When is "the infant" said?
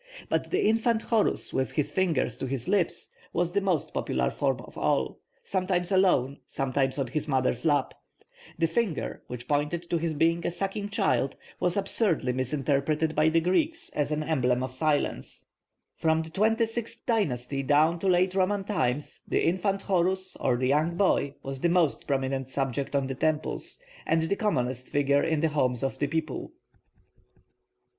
0.49-1.03, 19.27-19.83